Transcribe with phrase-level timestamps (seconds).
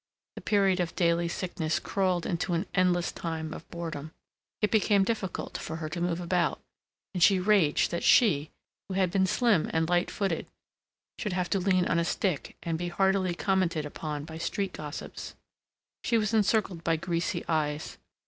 [0.33, 4.13] The period of daily sickness crawled into an endless time of boredom.
[4.59, 6.59] It became difficult for her to move about,
[7.13, 8.49] and she raged that she,
[8.89, 10.47] who had been slim and light footed,
[11.19, 15.35] should have to lean on a stick, and be heartily commented upon by street gossips.
[16.03, 17.99] She was encircled by greasy eyes.